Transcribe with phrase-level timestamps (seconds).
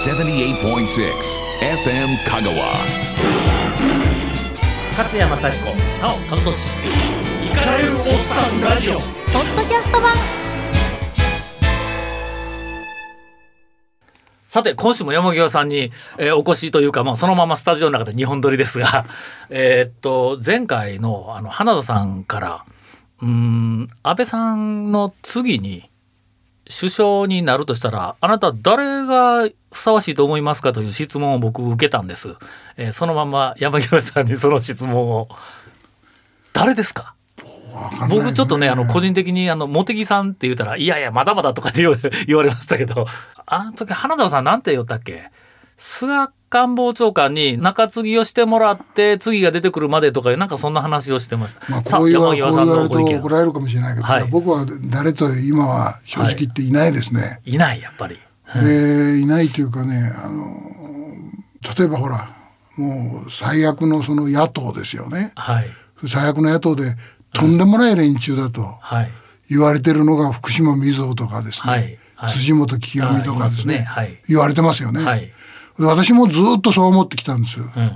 [0.00, 0.56] 78.6
[1.60, 2.72] FM Kagawa.
[4.96, 6.78] 勝山幸子なお和俊。
[7.44, 8.94] イカれるおっさんラジオ。
[8.94, 10.14] ポッドキャスト版。
[14.46, 19.04] さて今週も山際さんに、えーお越しというか、まあ、そのままスタジオの中で2本撮りですが
[19.50, 22.64] えーっと前回のあの花田さんから
[23.20, 25.89] うーん安倍さんの次に
[26.70, 32.36] 首相になるとしたらあなた誰がふさわしいと思いますかという質問を僕受けたんです、
[32.76, 35.28] えーそのまま山際さんにその質問を。
[36.52, 37.14] 誰ですか？
[38.08, 41.96] 僕ちょっとねあの個人的にあの茂木さんって言ったらいやいやまだまだとかって言わ
[42.26, 43.06] 言われましたけど。
[43.46, 45.30] あの時花田さんなんて言ったっけ？
[45.76, 51.60] 菅官房長官に中継ぎをしてもらって次が出てくるまでとかなんかそんな話をしてました。
[51.70, 54.24] まあ、こう言われるのご意見と怒られるかもしれないけど、はい。
[54.24, 57.40] 僕は誰と今は正直言っていないですね。
[57.44, 57.56] い。
[57.56, 58.18] ないやっぱり。
[58.52, 60.56] でいないというかねあの
[61.78, 62.34] 例えばほら
[62.76, 65.30] もう最悪のその野党ですよね。
[65.36, 65.66] はい。
[66.08, 66.96] 最悪の野党で
[67.32, 69.10] とんでもない連中だとはい。
[69.48, 71.98] 言われてるのが福島みずほとかですね、はい。
[72.16, 72.32] はい。
[72.32, 73.80] 辻元清美とかですね,、ね。
[73.82, 74.20] はい。
[74.28, 75.32] 言われてますよね。
[75.84, 75.96] はい。
[75.96, 77.70] 私もずっとそう思ってきたんですよ。
[77.76, 77.90] うん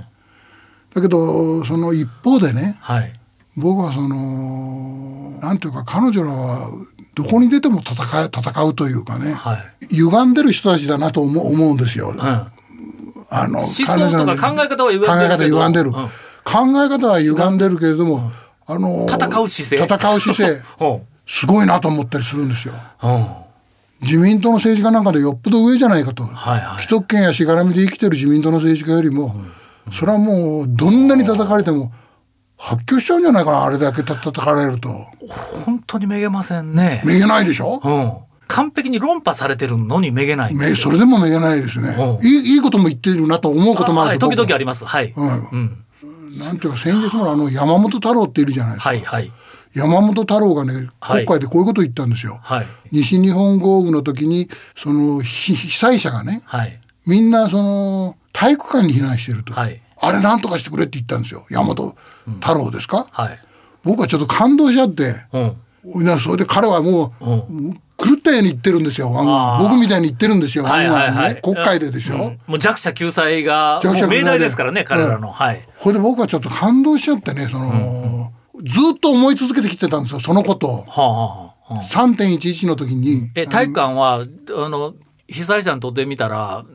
[0.93, 3.11] だけどその一方でねはい
[3.57, 6.69] 僕はそのなんていうか彼女らは
[7.15, 9.87] どこに出ても戦い戦うというかね、はい。
[9.89, 12.09] 歪んでる人たちだなと思う思うんですよ。
[12.09, 16.09] うんあの思想とか考え方は歪んでる考え方歪んでる、うん
[16.45, 18.31] 考え方は歪んでるけれども、
[18.67, 22.75] あの戦う姿勢戦う姿勢ほ すごいなと思ったりするんですよ。
[23.01, 23.27] ううん
[24.01, 26.83] 自民党の政治家なんかでよっぽど上じゃないかと、はいはい。
[26.83, 29.35] 既得権やしがらみで生きてる自民党の政治家よりも、
[29.93, 31.91] それはもうどんなに叩かれても
[32.57, 34.89] 発狂しちゃうんじゃないかなあれだけ叩かれると。
[35.65, 37.01] 本当にめげませんね。
[37.05, 38.13] めげないでしょ、うん。
[38.47, 40.53] 完璧に論破されてるのにめげない。
[40.53, 41.95] めそれでもめげないですね。
[41.97, 42.27] うん。
[42.27, 44.85] いいいいことも言ってるなと思うこともあはい、るし僕時々あります。
[44.85, 45.13] はい。
[45.15, 45.85] うんうん。
[46.39, 49.31] なんていうか先日のあの山本太郎っているじゃないですか、はいはい
[49.75, 51.25] 山本太郎がねはい。
[51.25, 52.67] 国会でこういうことを言ったんですよ、はい。
[52.91, 56.79] 西日本豪雨の時にその被被災者がねはい。
[57.05, 59.81] みんなその体育館に避難してると、はい。
[60.01, 61.45] あれなんとかしてくれって言ったんですよ。
[61.49, 61.95] 山本
[62.41, 63.39] 太郎ですか、はい。
[63.83, 65.15] 僕はちょっと感動しちゃって。
[65.83, 66.03] うん。
[66.03, 67.81] なそれで彼はもう、うん。
[67.97, 69.09] 狂ったように言ってるんですよ。
[69.59, 71.35] 僕みたいに言ってるんですよ、はいはいはい。
[71.35, 72.39] ね、国会ででしょ、うん。
[72.45, 74.49] もう弱者救済がもう命題で。
[74.49, 75.31] すからね彼らの。
[75.31, 75.65] はい。
[75.79, 78.33] これで僕はちょっと感動しちゃってねその、
[78.63, 80.85] ずっと思い続けてきてたんですよそのことを。
[80.87, 81.83] はあはあはあ。
[81.83, 84.25] 3.11の時に、え体育館は
[84.63, 84.93] あの
[85.27, 86.65] 被災者にとってみたら。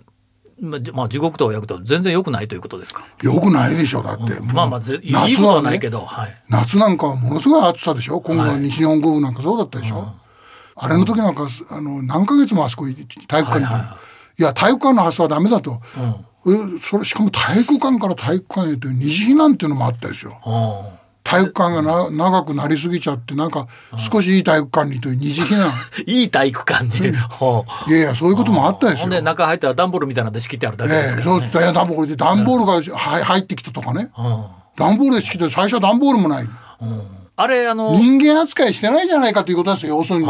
[0.92, 3.06] まあ地獄とは焼くと全然良くないということですか？
[3.22, 6.42] よくないでしょだって、もうまあまあぜいい夏ことはないけど、はい。
[6.50, 8.20] 夏なんかはものすごい暑さでしょ？
[8.20, 10.12] 今後はい西日本豪雨なんかそうだったでしょ、
[10.76, 13.96] あれの時なんかあの何ヶ月もあそこ体育館に、はいいは
[14.38, 14.42] い。
[14.42, 16.50] や体育館の発想はダメだと、え
[16.82, 20.38] それしかも体育館から体育館へという二次避難っていうのもあったですよ。
[20.44, 20.50] う
[20.96, 23.68] ん体育館がな長くなりすぎちゃってなんか
[24.10, 25.72] 少しいい体育館にという二次避難。
[26.06, 26.98] いい体育館に。
[26.98, 34.10] いやいやそういうこともあったですよほんで中入ったら段ボールみたいなので仕切ってあるだけですけええそう段ボールで段ボールがは入ってきたとかね。
[34.18, 34.44] うん。
[34.76, 36.48] 段ボールで仕切って最初は段ボールもない。
[37.36, 40.26] あれあの人間扱いしてないじゃないかということですよ要するに。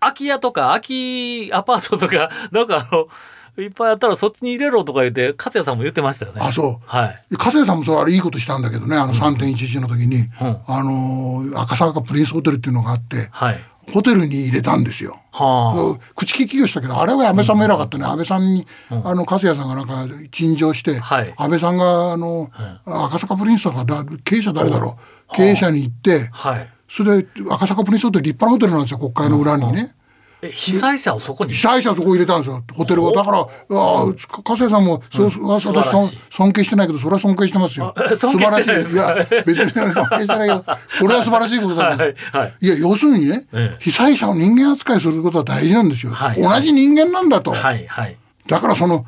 [0.00, 3.06] 空き家とか空きアパートとかなんかあの
[3.58, 6.40] いっぱいあったらそっちに入れろとか言って勝也さんも言ってましたよね。
[6.42, 7.36] あそうはい。
[7.36, 10.28] 加瀬さんもそれあれいいことしたんだけどねあの3.11の時に、うん
[10.66, 13.60] あの赤坂プリンスホテルっていうのがあってはい。
[13.92, 15.20] ホテルに入れたんですよ。
[15.30, 22.50] は口利きをしたけどあれは安倍さんも偉かったね、安倍さんに、あの粕谷さんがなんか陳情して、はい安倍さんがあの、
[22.86, 24.98] 赤坂プリンスとかだ経営者誰だろ
[25.30, 26.36] う経営者に行ってあ。
[26.36, 26.68] はい。
[26.88, 29.94] それで赤坂プリンスホテル立派なホテルなんですよ国会の裏にね。
[29.98, 30.03] え
[30.52, 31.52] 被災者をそこに？
[31.52, 31.60] 被。
[31.60, 33.12] 災者そこ入れたんですよホテルを。
[33.12, 36.16] だからああ加瀬さんもそう、私素晴らしい。
[36.16, 37.94] 尊尊敬してないけどそれは尊敬してますよ。
[38.16, 40.64] 尊敬晴らしいいしてないですかや別に尊敬してないけど
[41.00, 41.98] これは素晴らしいことだ はい
[42.32, 42.54] はい。
[42.60, 43.82] いや要するにね、ええ。
[43.82, 48.16] 被災者を人間扱いすることは大事なんですよ、はい同じ人間なんだと、はいはい。
[48.46, 49.06] だからその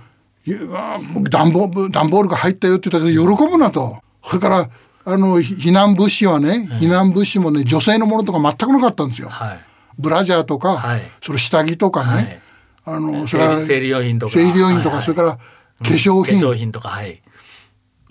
[1.30, 3.98] 段ボール段ボールが入ったよって言ったけど喜ぶなと。
[4.24, 4.68] それから
[5.04, 9.58] あのひ避難物資はね、避難物資もね女性のものとか全くなかったんですよ、はい。
[9.98, 11.02] ブラジャーとか、はい。
[11.22, 12.40] その下着とかね、はい。
[12.84, 14.32] あのそれから生理用品とか。
[14.32, 15.40] 生理用品とか、それから化
[15.84, 17.22] 粧化品、粧品とかはい。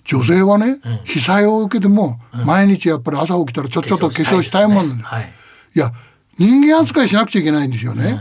[0.04, 5.32] 女性はね、被災を受けても、毎日やっぱり朝起きたらちょちょっと化粧したいもんなんですはい。
[5.74, 5.92] いや
[6.38, 8.18] 人間扱いしなくちゃいけないんですよね。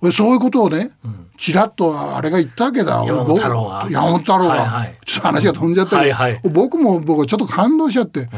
[0.00, 0.90] 俺そういうことをね、
[1.38, 3.04] ちらっとあれが言ったわけだ。
[3.04, 3.80] 山本太郎が。
[3.82, 4.98] 僕山本太郎が、はいはい。
[5.04, 6.40] ちょっと話が飛んじゃったけど、はいはい。
[6.44, 8.28] 僕も僕はちょっと感動しちゃって、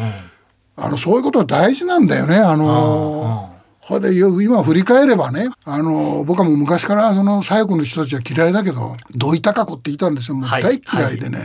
[0.76, 2.36] あのそういうことは大事なんだよね。
[2.36, 3.55] あのー
[3.86, 10.34] ほいでよ今振り返ればねあの僕はもう昔からその左翼の人たちは嫌いだけど土井孝子っていたんですよ。
[10.34, 10.62] もうはい。
[10.62, 11.38] 大嫌いでね、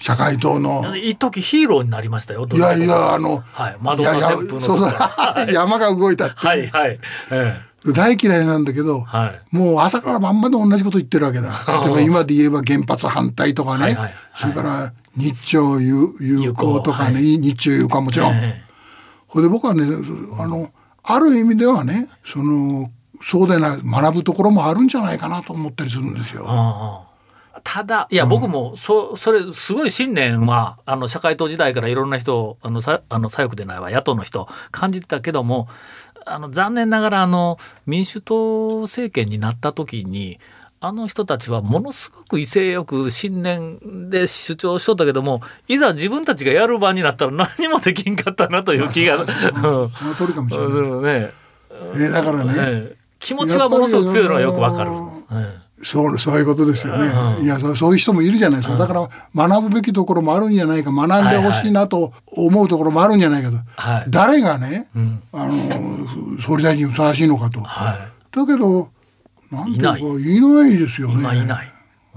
[0.00, 0.96] 社会党の。
[0.96, 2.48] 一時ヒーローになりましたよ。
[2.52, 6.98] いやいやあの、はい、マドンナ旋風のそう山が動いたって、はいはい。
[7.30, 9.56] え大嫌いなんだけど、はい。
[9.56, 11.52] もう朝から晩まで同じこと言ってるわけだ。
[11.86, 14.14] 例えば今で言えば原発反対とかね、はいはいはい。
[14.40, 18.34] それから日朝友友好とかね、友日中友好はもちろん。
[18.34, 18.64] え
[19.28, 19.84] ほいで僕はね
[20.40, 20.68] あの
[21.04, 22.90] ある意味ではねその
[23.22, 26.44] そうでない学ぶところもあるんじゃないかなと思ったりするんですよ。
[26.46, 35.68] ああただいや僕もそそれすごい信念はあの社会党時代からいろんな人あのさあの左翼でないわ野党の人感じてたけども
[36.26, 40.40] あの残念ながらあの民主党政権になった時に
[40.84, 49.14] あの人たちはものすごく威勢よく信念で主張しとったけどもいざ自分たちがやる場になったら何もできんかったなという気が。
[49.14, 50.70] う んその通りかもしれない。
[50.70, 51.28] うんね
[51.96, 54.90] えだからね、ええ気持ちはものすごく強いのはよくわかる。
[55.30, 57.10] ええそうそういうことですよね。
[57.42, 58.76] いやそういう人もいるじゃないですか。
[58.76, 59.08] だから
[59.48, 63.56] 学ぶべきところもあるんじゃないか学んでほしいなと思うところもあるんじゃないかと。
[63.76, 65.54] はい誰がね、んあの
[66.40, 67.60] 総理大臣にふさわしいのかと。
[67.60, 68.88] はだけど
[69.68, 71.20] いないいないですよい、ね。
[71.20, 71.72] 今いない。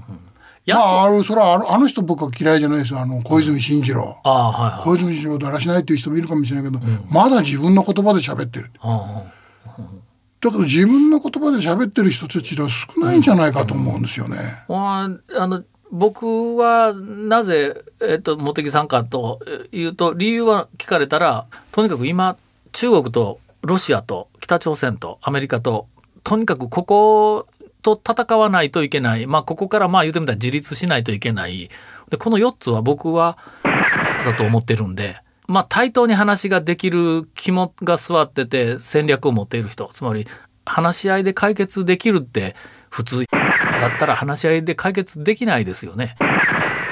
[0.08, 0.18] うん
[0.64, 4.84] やまあ、あのそれはあのあの人僕は嫌いじゃないですよあの小泉進次郎、ああはいはい。
[4.84, 9.00] 小泉進次郎だらしないっていう人もいるかもしれないけど、まだ自分の言葉で喋ってるうんうん
[10.40, 14.36] だけど自分の言葉で喋ってる人たちが少ないんじゃないかと思うんですよね。
[14.68, 19.40] まあ、あの僕はなぜ、えっと、茂木さんかと
[19.72, 22.36] いうと理由は聞かれたらとにかく今
[22.72, 25.86] 中国とロシアと北朝鮮とアメリカと
[26.26, 27.46] とにかくここ
[27.82, 31.70] と戦わないといけない、まあ、ここからまあ言うてみたら自立しないといけない
[32.10, 33.38] でこの4つは僕は
[34.24, 35.22] だと思ってるんで。
[35.46, 40.26] まあ、対等に話ができる肝が座ってて戦略を持っている人つまり
[40.64, 42.56] 話し合いで解決できるって
[42.90, 46.16] 普通だったら話し合いで解決できないですよね。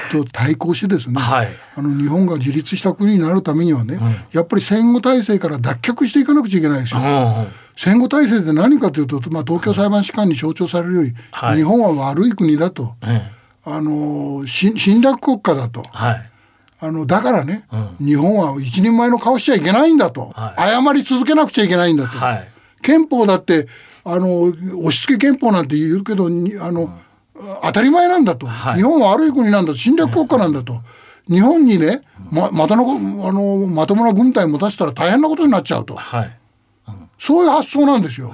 [0.09, 1.49] と対抗してですね、はい。
[1.75, 3.99] あの日本が自立した国になるためにはね、
[4.31, 7.01] やっぱり戦後体制から脱却していかなくちゃいけないですよ。
[7.01, 11.57] うん戦後体制って何かというと、まあ、東京裁判士官に象徴されるより、はい。
[11.57, 13.31] 日本は悪い国だと、え
[13.65, 15.83] あのし侵略国家だと。
[15.91, 16.31] はい。
[16.79, 17.65] あのだからね、
[17.99, 22.49] う日本は一人前の顔しちゃいけないんだと、は謝り続けなくちゃいけないんだと、はい。
[22.81, 23.67] 憲法だって
[24.03, 26.97] あの押し付け憲法なんて言うけどにあの、
[27.63, 28.75] 当たり前なんだと、はい。
[28.77, 29.77] 日本は悪い国なんだと。
[29.77, 30.81] 侵略国家なんだと、
[31.27, 35.95] 日本にねままたのあのまともな軍隊持たせたら大変なことになっちゃうと。
[35.95, 36.37] はい。
[37.25, 38.31] そういう発想なんですよ。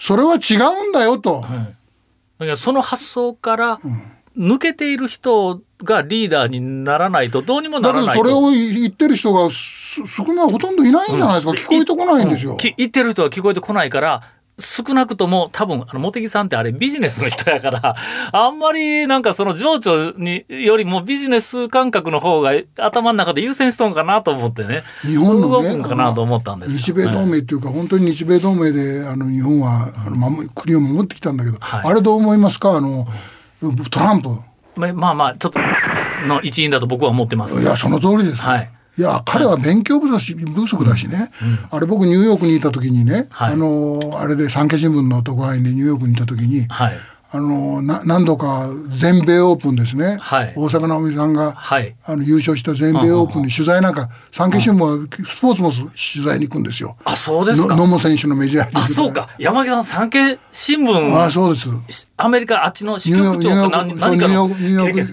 [0.00, 1.44] それは違うんだよと、
[2.40, 2.46] い。
[2.46, 3.78] やその発想から
[4.36, 8.24] 抜けている人がリーダーにならないとどうにもならないと。
[8.24, 12.52] どそれを言ってる人がす少ないほとんどいないんじゃないですか、聞こえてこないんですよ。
[12.52, 12.56] うん。
[12.56, 14.22] き言ってる人は聞こえてこないから
[14.58, 17.96] 少なくとも多分あの茂木さんってあれビジネスの人やから
[18.32, 24.84] あんまりなんかその情緒によりもビジネス感覚の方が頭の中で優先しとんかなと思ってね。
[25.02, 31.90] 日本のね動くんかなと思ったんですよ日米同盟っていうか、本当に日米同盟であの日本はあの守り国を守ってきたんだけど、はい。
[31.90, 32.76] あれどう思いますか？
[32.76, 33.06] あの
[33.90, 34.28] トランプ。
[34.76, 35.58] ままあまあちょっと
[36.26, 41.30] の一員だと僕は思ってますいやその通りです、はいいや彼は勉強不足だし不足だしね、
[41.70, 43.52] あれ僕ニューヨークにいた時にね、はい。
[43.54, 46.94] あのあれで産経新聞の特派員でニューヨークにいた時に、はい。
[47.32, 50.52] あのな何度か全米オープンですね、はい。
[50.54, 51.96] 大坂なおみさんが、はい。
[52.04, 56.96] あの優勝した全米オープンに取材なんか産経新聞はスポーツも取材に行くんですよ。
[57.04, 57.74] あそうですか。
[57.74, 59.28] の野茂選手のメジャーリーグあそうか。
[59.40, 61.60] 山木さん産経新聞あそうで
[61.90, 62.08] す。
[62.16, 65.04] アメリカあっちの支局長か何ニューヨーク何かの経験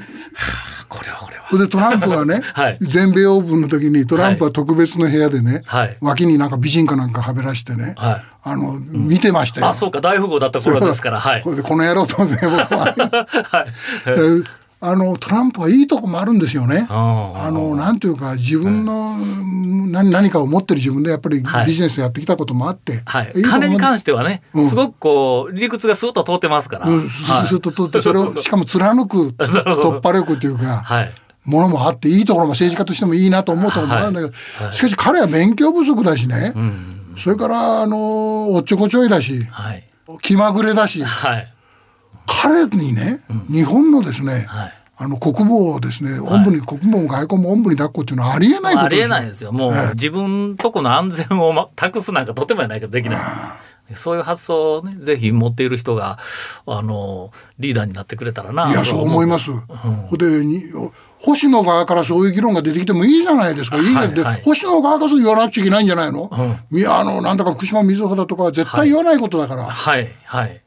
[0.92, 1.46] これはこれは。
[1.50, 2.78] それでトランプがね、 はい。
[2.82, 5.98] 全米オープンの時にトランプは特別の部屋でね、はい。
[6.02, 8.24] 脇になんか美人かなんかはべらしてね、はい。
[8.44, 9.68] あの、見てましたよ。
[9.70, 10.02] あそうか。
[10.02, 11.20] 大富豪だった頃ですから。
[11.22, 11.42] はい。
[11.44, 12.86] これでこの野郎と思って僕は、
[13.50, 14.10] はい。
[14.10, 14.50] で
[14.84, 16.88] あのトランプはいいとこもあるんですよね。
[16.90, 19.16] ああのなんていうか自分の
[19.92, 21.68] 何何かを持ってる自分でやっぱりはい。
[21.68, 23.42] ビジネスやってきたこともあって、はい。
[23.44, 24.66] 金に関してはねうん。
[24.66, 26.88] すごくこう理屈がスーッと通ってますから。
[26.88, 31.14] うん、はいすすっと取ってそれをしかも貫く突破力っていうか、はい。
[31.46, 34.34] ものもあっていいところも政治家としてもいいなと思うところもあるんだけど、
[34.74, 37.16] しかし彼は勉強不足だしね、うん。
[37.20, 39.84] それからあのおっちょこちょいだしはい。
[40.22, 41.54] 気まぐれだしはい
[42.25, 44.74] 彼にね、日本のですね、はい。
[44.98, 49.00] あの国防をですね、おんぶに国防も外交もおんぶに抱っこっていうのはありえないことですよ。
[49.00, 49.51] ありえないですよ。
[49.51, 53.96] もう自分とこの安全をま託すなんかとてもやないけどできない。
[53.96, 56.20] そういう発想をねぜひ持っている人が
[56.66, 59.51] あのリーダーになってくれたらないやそう思います。
[59.51, 60.66] ほでに
[61.20, 63.78] 星野側からそういう議論が出てきてもいいじゃないですか。
[63.78, 64.34] いいじゃんで、はい。
[64.36, 66.30] はい星野側からそう言わなくちゃいけないんじゃないの、
[66.72, 69.63] いやあのなんだか福島みずほだとかは絶対言わないことだから。
[69.66, 70.62] はいはい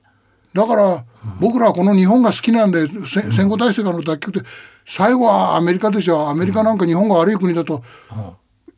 [0.54, 1.04] だから、
[1.40, 4.48] 僕らはこの日本が好きなんで、せ戦後体制からの脱却って
[4.86, 6.28] 最後はアメリカですよ。
[6.28, 7.82] アメリカなんか日本が悪い国だと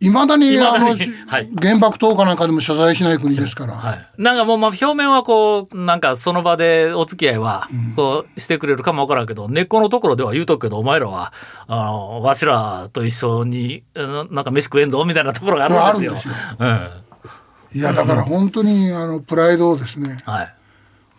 [0.01, 0.87] いまだにあの、
[1.29, 1.51] はい。
[1.61, 11.33] 原爆投下なんかでも謝罪しない国ですから、はい、なんかもうまあ表面はこうなんかその場でお付き合いはこうしてくれるかもわからんけど、根っこのところでは言うとくけどお前らは
[11.67, 16.13] あのわしらと一緒にうんなんか飯食えんぞみたいなところがあるんですよ。
[16.13, 16.19] よ。
[16.59, 16.91] うん。
[17.75, 20.55] いやだから本当にあのプライドをですねはい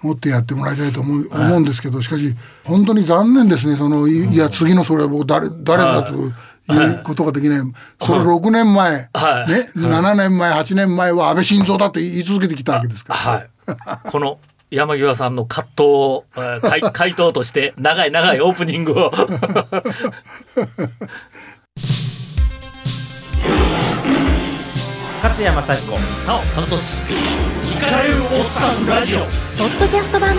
[0.01, 3.75] 持ってやってもらいたいと思う,、思うんですけどしかし本当に残念ですね。
[3.75, 7.61] そのいいや次のそれは僕誰誰だということができない、
[8.01, 9.51] それ6年前、はい。
[9.51, 13.49] ね、7年前8年前は安倍晋三だと言い続けてきたわけですから、はい、
[14.11, 14.39] この
[14.69, 16.25] 山際さんの葛藤を、
[16.93, 19.11] 回答として長い長いオープニングを
[25.27, 25.91] 勝山幸子
[26.25, 29.19] なお楽しイカれるおっさんラジオ。
[29.19, 30.37] ポッドキャスト版。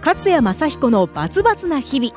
[0.00, 2.12] 勝谷正彦のバツバツな日々。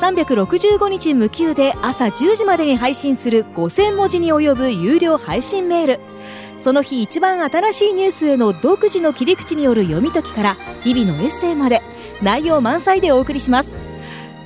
[0.00, 6.00] 365日無休で朝10時までに配信する5000文字に及ぶ有料配信メール。
[6.60, 11.82] その日一番新しいニュースへの独自の切り口による読み解きから日々のエッセイまで。
[12.20, 13.93] 内容満載でお送りします。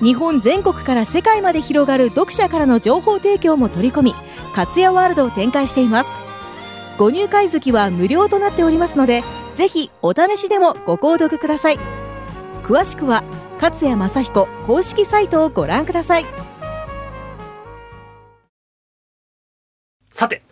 [0.00, 4.14] 日本全国から世界まで広がる読者からの情報提供も取り込み
[4.56, 6.10] 勝谷ワールドを展開しています。
[6.98, 9.22] ご入会月は無料となっておりますので
[9.54, 11.78] ぜひお試しでもご購読ください。
[12.62, 13.24] 詳しくは
[13.60, 16.26] 勝谷正彦公式サイトをご覧ください。
[20.10, 20.42] さて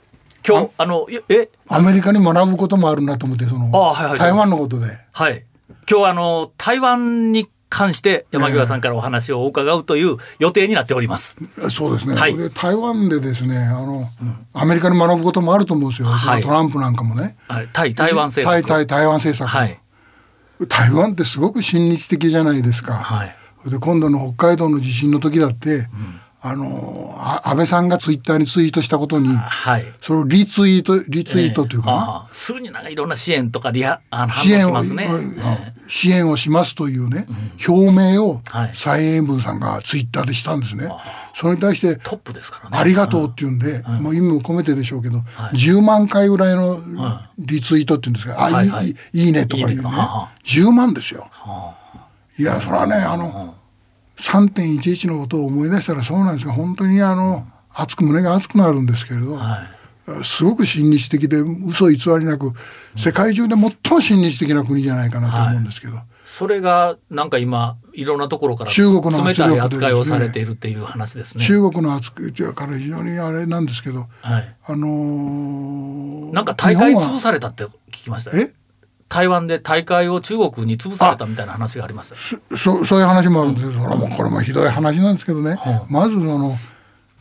[0.46, 1.50] 今日あのいえ？
[1.68, 4.18] アメリカに学ぶこともあるなと思ってそのあはいはい。
[4.18, 4.86] 台湾のことで。
[5.12, 5.44] はい。
[5.88, 11.36] 今日はあの台湾に関して山際さんからお話を伺うという予定になっております。
[11.70, 12.34] そうですね、はい。
[12.34, 14.08] で台湾でですねあの、
[14.54, 16.42] アメリカに学ぶこともあると思うんですよ、はい。
[16.42, 17.36] トランプなんかもね。
[17.48, 18.66] はい、対台湾政策。
[18.66, 19.78] 対対台湾政策、はい。
[20.68, 23.36] 台湾ってすごく親日的じゃないですか、はい。
[23.68, 25.86] で今度の北海道の地震の時だって、
[26.40, 29.84] あのあ安倍さんがツイッターにツイートしたことにはい。
[30.00, 35.08] それをリツイートリツイートというかな、ああすぐになんかいろんな支援とかリハあの反応支援を、きますね。
[35.10, 37.26] うん支援をしますというね、
[37.66, 38.70] 表明をはい。
[38.74, 40.88] 蔡英文さんがツイッターでしたんですね。
[41.34, 42.78] それに対してトップですからね。
[42.78, 45.56] ありがとうって言うんで、もう意味も込めてでしょうけど、はい。
[45.56, 46.80] 10万回ぐらいの
[47.38, 48.86] リツイートって言うんですが、あ、はいはい。
[48.86, 49.72] いいいいいねとかいうね。
[49.74, 51.28] いいねはは10万ですよ。
[51.30, 51.74] は
[52.38, 53.54] いや、それはね、あの、
[54.18, 59.75] 3.11のことを思い出したらそうなんですが、本当にあの、熱く胸が熱くなるんですけれど、はい
[60.22, 62.52] すごく親日的で嘘偽りなく、
[62.96, 71.44] 世界中で最も親日的な国じゃないかなと思うんですけど、それがなんか今いろんなところから中国の冷たい扱いをされているっていう話ですね。
[71.44, 74.56] 中国の扱いから非常にあれなんですけど、はい。
[74.66, 78.36] あのーなんか大会潰されたって聞きました？
[78.36, 78.42] よ。
[78.46, 78.54] え？
[79.08, 82.14] 台湾で大会を中国に潰されたみたいな話があります。
[82.56, 85.56] そそういう話もあるんですけど、うこれもひどい話なんですけどね、
[85.88, 86.56] まずその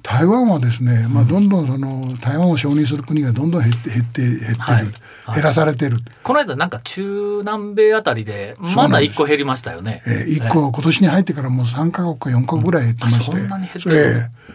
[0.07, 4.83] 台湾はですね、まあ、どんどんその台湾を承認する国がどんどん減って減って減ってる、はい。
[5.25, 5.35] はい。
[5.35, 10.03] 減らされてる、この間なんか中南米あたりでまだ一個減りましたよね。
[10.05, 14.45] えー、1個、今年に入ってからもう3か国か4か国ぐらい減ってまして、あそんなに減ってるええ。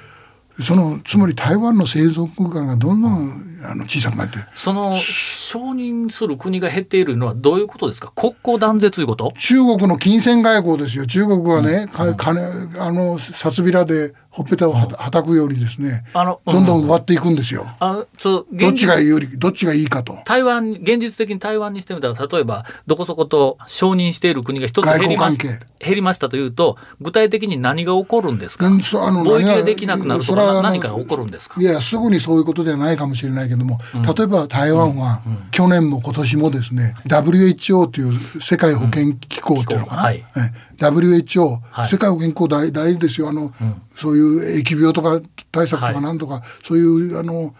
[0.62, 4.45] そのつまり台湾の生存空間がどんどんあの小さくなってる。
[4.54, 8.12] その承認する国が減っているのはどういうことですか？
[8.14, 9.33] 国交断絶ということ？
[9.38, 11.07] 中国の金銭外交ですよ。
[11.07, 12.42] 中国はね、か金
[12.78, 20.19] あの札びらでほっぺたをはたくようにですね、あのどんどん奪っていくんですよ、あそうどっちが有利どっちがいいかと。
[20.25, 28.67] 台湾現実的に台湾にしてみたら例えばどこそこと承認している国が一つ減りまし外交関減りましたというと具体的に何が起こるんですか？
[28.67, 31.61] うんそあの貿易何がができなくなるとか何かが起こるんですか？
[31.61, 33.81] いやすぐにそういうことではないかもしれないけども、
[34.17, 40.25] 例えば台湾は、去年も今年もですね WHO という世界保健機構っていうのかな、はい。
[40.37, 41.89] え WHO、はい。
[41.89, 43.29] 世界保健機構大大事ですよ。
[43.29, 43.53] あの、
[43.97, 45.21] そういう疫病とか
[45.53, 47.55] 対策とはいかなんとか、そういうあの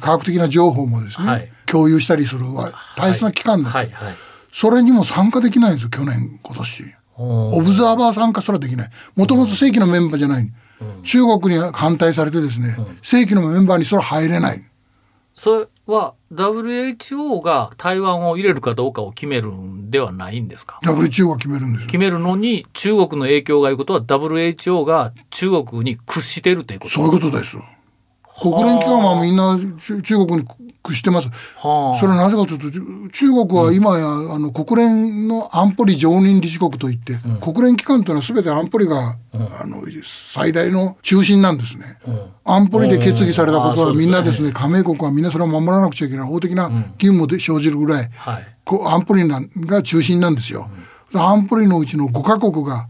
[0.00, 1.52] 科学的な情報もですね、はい。
[1.66, 4.16] 共有したりするは大切な機関なんです、はいはい。
[4.52, 6.94] それにも参加できないんですよ去年今年。
[7.18, 8.90] オブザーバー参加すらできない。
[9.14, 10.52] もともと正規のメンバーじゃない。
[11.02, 14.62] 中国に反対されてですね、正規のメンバーにそれは入れない。
[15.34, 21.86] それは WHO が台湾を入れるかどうかを決めるんではないんですか？WTO が決めるんですよ。
[21.86, 27.56] 決めるのに中国の影響がいうことは WHO が中国に屈しているということそういうことです。
[28.40, 30.48] 国連機関はみんな中中国に
[30.82, 31.28] 屈してます。
[31.56, 32.00] はあ。
[32.00, 39.82] それはなぜかというと中国は今や、あの国連の安保理常任理事国といって、国連機関というのは全て安保理が、あの
[40.34, 41.98] 最大の中心なんですね。
[42.44, 48.46] 安保理で決議されたことはみんなですね加盟国はみんなそれを守らなくちゃいけない法的な義務もで生じるぐらい、はい。
[48.66, 49.28] 安保理
[49.66, 50.68] が中心なんですよ。
[51.12, 52.88] 安保理のうちの5カ国が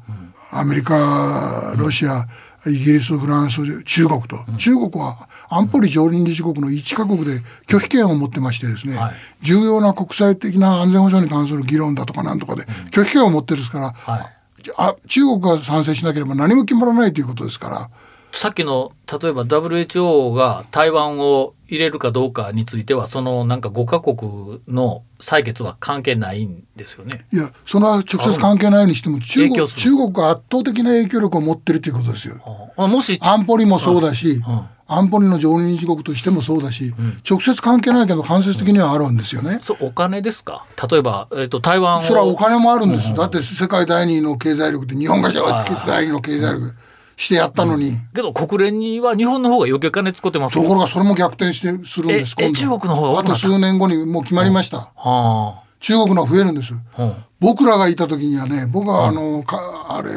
[0.53, 2.27] アメリカ、ロシア、
[2.67, 9.15] イギリス、フランス、中国と、中国は安保理常任理事国の1カ国で拒否権を持ってましてですね、はい。
[9.43, 14.37] 重要な国際的な安全保障に関する議論だとかなんとかで拒否権を持ってるですから、はい。
[14.77, 17.91] あ中国が賛成しなければ何も決まらないということですから。
[18.37, 27.25] さっきの例えば WHO が台湾を入れるかどうかについてはそのなんか5カ国の採決は関係ないんですよね。
[27.33, 32.37] いや、それは直接関係ないにしても、中国中国が圧倒的な影響力を持ってるということですよ。
[32.77, 34.43] あもし安保理もそうだし、ん
[34.89, 36.93] 安保理の常任理事国としてもそうだし、
[37.29, 39.59] 直接関係ないけど間接的にはあるんですよね。
[39.63, 40.65] そうお金ですか？
[40.91, 43.13] 例えば、えっと台湾をそれはお金もあるんです。
[43.15, 46.75] だって世界第二の経済力で日本が世界第二の経済力
[47.17, 52.35] してやったのに、けど国連には日本の方が余計金使ってますよところがそれも逆転してするんです。
[52.39, 54.93] ええ中国の方が多あと数年後にもう決まりました。
[54.95, 56.73] は中国の方が増えるんです。
[56.97, 57.15] あ、うん。
[57.41, 59.59] 僕らがいた時にはね僕はあの、か
[59.89, 60.11] あれ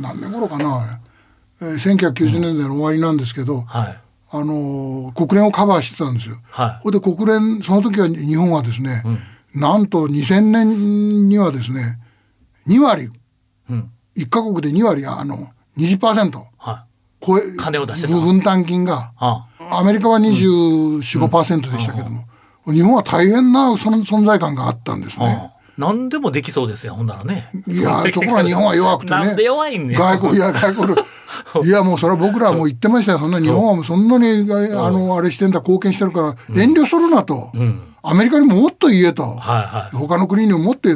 [0.00, 1.00] 何年頃かな、
[1.60, 3.98] えー、1990年代の終わりなんですけど、はい。
[4.30, 6.38] あの国連をカバーしてたんですよ。
[6.50, 6.82] はい。
[6.82, 9.02] ほいで国連その時は日本はですね、
[9.54, 11.98] なんと2000年にはですね
[12.66, 13.10] 2割。
[13.68, 13.90] うん。
[14.16, 16.72] 1カ国で2割あの20%は
[17.20, 17.24] い。
[17.24, 18.14] 超え金を出してた。
[18.14, 19.12] 分担金が。
[19.18, 22.24] あアメリカは24%でしたけども、
[22.66, 25.50] 日本は大変なその存在感があったんですね。
[25.52, 27.50] あ何でもできそうですよほんならね。
[27.66, 29.16] いやところが日本は弱くてね。
[29.18, 29.98] なんで弱いんねん。
[29.98, 30.96] 外国いや外国
[31.66, 33.18] いやもうそれは僕らはもう言ってましたよ。
[33.18, 37.52] そんな日本はもうそんなにあのあれしてんだ貢献してるから遠慮するなと、
[38.02, 39.96] アメリカにももっと言えと、はいはい。
[39.96, 40.88] 他の国にももっと、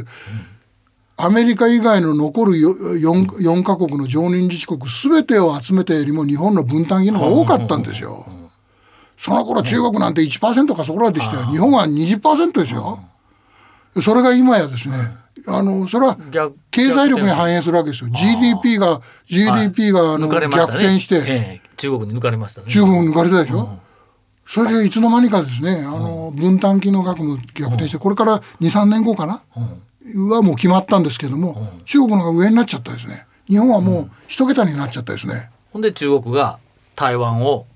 [1.25, 8.27] アメリカ以外の残る 4, 4カ国の常任理事国すべてを集めたよりも日本の分担金の方が多かったんですよ。
[9.19, 11.47] その頃中国なんて1%かそこらでしたよ。
[11.47, 12.99] 日本は20%ですよ。
[14.03, 14.95] それが今やですね、
[15.49, 18.11] あのそれは逆経済力に反映するわけですよ。
[18.11, 21.17] GDP が GDP があの逆転して。
[21.17, 22.71] ええ中国に抜かれましたね。
[22.71, 23.79] 中国に抜かれたでしょ？
[24.47, 29.43] それでいつの間にかですね、あの分担金の額も逆転して、これから2、3年後かな、
[30.15, 33.27] はもう決まったんですけども、中国の方が上になっちゃったですね。
[33.49, 35.51] 日本はもう一桁になっちゃったですね。
[35.73, 36.59] ほんで中国が
[36.97, 37.67] 台湾を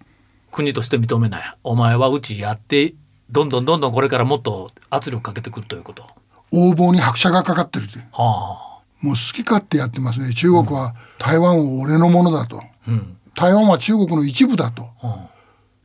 [0.50, 2.94] 国として認めないお前はうちやって
[3.30, 6.04] どんどんどんどんこれからもっと圧力かけてくるということ
[6.52, 7.98] 横暴に拍車がかかってるって。
[8.12, 10.32] はもう好き勝手やってますね。
[10.32, 12.60] 中国は台湾を俺のものだと。
[12.60, 14.88] あうん台湾は中国の一部だと。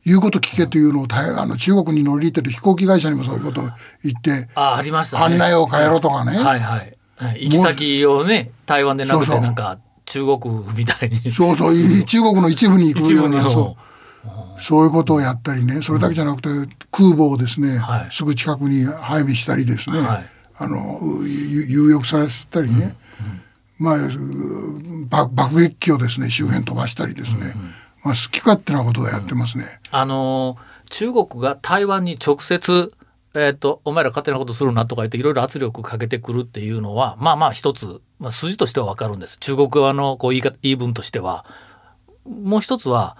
[0.04, 3.64] いうこと聞けというのを台あの中国に乗り入ってる飛行機会社にもそういうことを
[4.02, 5.24] 言って、あありましたね。
[5.24, 6.38] 案内を変えろとかね。
[6.38, 6.96] はいはい。
[7.16, 7.44] はい。
[7.44, 11.32] 行き先をね台湾でなくてなんか中国みたいに。
[11.32, 13.82] そうそう、 い中国の一部に行くような、そう。
[14.62, 16.48] そういうことをやったりね、それだけじゃなくて、
[16.90, 18.08] 空母をですね、はい。
[18.12, 20.28] すぐ近くに配備したりですね、はい。
[20.58, 22.94] あのゆ有力させたりね、
[23.78, 24.10] まあ、う
[25.08, 27.54] 爆爆撃機をですね、周辺飛ばしたりですね、
[28.02, 29.80] まあ、好き勝手なことをやってますね。
[29.90, 30.56] あの
[30.88, 32.92] 中国が台湾に直接
[33.32, 39.38] えー、とお前ら勝手なことするなとか言っていろいろ圧力かけてくるっていうのはまあまあ一つ、まあ、筋としては分かるんです。
[39.38, 41.44] 中国側のこう言い言い分としては。
[42.26, 43.16] もう一つは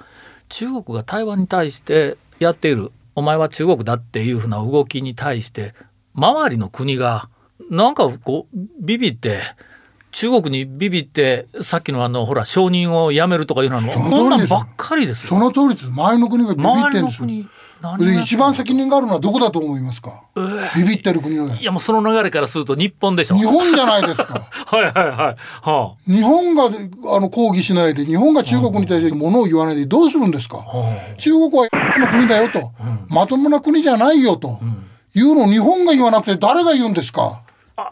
[0.49, 5.75] 中国が台湾に対してやっているお前は中国だっていうふうな動きに対して
[6.14, 7.29] 周りの国が
[7.71, 9.40] なんかこうビビって
[10.12, 15.29] 中国にビビってさっきのあのほら承認をやめるとかいうのこんなんばっかりですよ。
[15.31, 15.87] その通りです。
[15.87, 17.29] 周りの国がビビってんですよ。
[18.23, 20.25] 一番責任があるのはどこだと思いますか、
[20.77, 23.37] ビビってる国のいやもうその流れからすると日本でしょ。
[23.37, 24.25] 日本じゃないですか。
[24.66, 25.37] はいはいはい。
[25.62, 30.59] は日本があの抗議しないで、日本が中国に対して物を言わないでどうするんですか？
[31.16, 31.68] 中国は
[31.99, 32.70] の国だよと、
[33.09, 34.59] まともな国じゃないよと、
[35.14, 37.40] いうのを日本が言わなくて誰が言うんですか？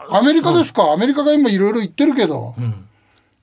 [0.09, 2.55] アメリカですか、アメリカが今いろいろ言ってるけど、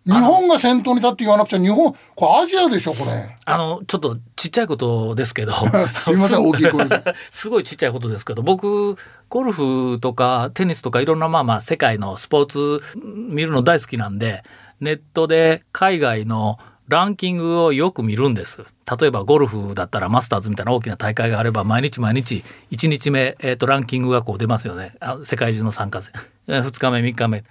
[0.06, 3.10] 日本が先頭に立って言わなくちゃ日本これアジアでしょこれ。
[3.44, 5.52] あのちょっとちっちゃいことですけど。
[5.90, 7.02] すみません大きい声で。
[7.30, 8.42] すごいちっちゃいことですけど。
[8.42, 8.96] 僕
[9.28, 14.44] ゴルフとかテニスとかいろんなまあまあ世界のスポーツ見るの大好きなんで
[14.80, 18.64] ネットで海外のランキングをよく見るんです。
[19.00, 24.94] 例えばゴルフだったらマスターズみたいな大きな大会があれば毎日毎日1日目、えー、とランキングがこう出ますよね。
[25.00, 26.14] あ世界中の参加戦。
[26.46, 27.44] えー2日目3日目。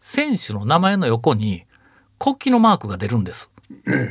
[0.00, 1.64] 選手の名前の横に
[2.18, 3.50] 国旗のマークが出るんです。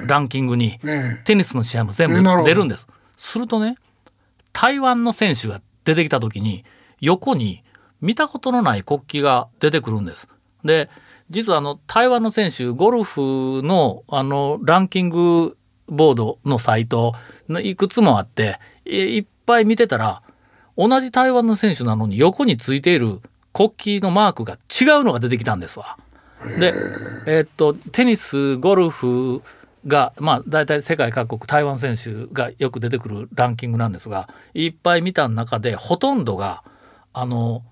[0.08, 0.80] ランキングに。
[0.84, 1.24] ええ。
[1.24, 2.86] テニスの試合も全部出るんです。
[3.18, 3.78] するとね
[4.54, 6.66] 台湾の選手が出てきた時に
[7.02, 7.64] 横に
[8.02, 10.28] 見たことのない国旗が出てくるんです。
[10.64, 10.90] で
[11.30, 17.14] 実はあの台湾の選手ゴルフのあのランキングボードのサイト
[17.62, 20.22] いくつもあっていっぱい見てたら
[20.78, 23.20] 同じ台湾の選手なのに横についている
[23.54, 25.98] 国旗のマークが違うのが出てきたんですわ。
[26.60, 26.74] で、
[27.26, 29.42] えーっとテニスゴルフ
[29.88, 36.64] がまあ大体世界各国台湾選手がよく出てくるランキングなんですがいっぱい見た中でほとんどが
[37.14, 37.64] あの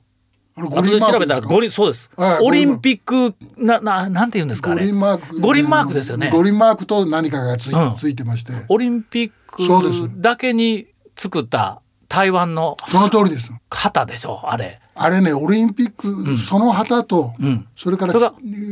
[0.56, 5.40] 後で調べたら五輪そうです、はいオリンピックなななんて言うんですかあ五れ輪マーク。
[5.40, 6.30] 五輪マークですよね。
[6.32, 8.54] 五輪マークと何かがつついてまして。
[8.70, 13.52] オリンピックだけに作った台湾のその通りです。
[13.70, 14.80] 旗でしょあれ。
[14.98, 17.68] あれねオリンピック、その旗と、うん。
[17.78, 18.14] それから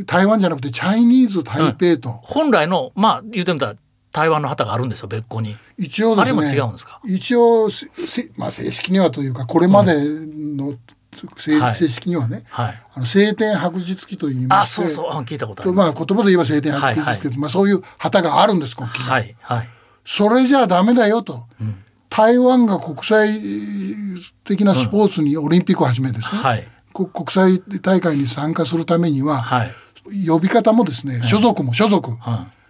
[0.06, 3.74] 台湾じゃなくてチャイニーズ台北と、本来のまあ言うてみたら
[4.10, 5.54] 台湾の旗があるんですよ別個に。
[5.76, 7.00] 一応ですねあれも違うんですか？
[7.04, 7.68] 一応
[8.38, 10.74] まあ、正式にはというかこれまでの、
[11.36, 12.82] 正式にはね、はい。
[12.94, 15.10] あの晴天白日記と言いまあしてそうそう。
[15.10, 16.06] あ聞いたことあとまあ、ります。
[16.06, 19.68] 言葉で言えば晴天白日ですけど、まあ、そういう旗があるんです国旗が、はいはい。
[20.04, 21.44] それじゃダメだよと、
[22.10, 23.40] 台湾が国際
[24.44, 26.68] 的なスポーツにオリンピックをはじめですね、はい。
[26.92, 29.74] こ国際大会に参加するためには、はい。
[30.26, 32.18] 呼び方もですね所属も所属、うん。